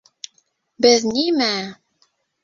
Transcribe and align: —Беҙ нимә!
—Беҙ 0.85 1.05
нимә! 1.17 1.51